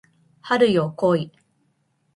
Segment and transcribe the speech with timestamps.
[0.41, 1.31] 春よ来い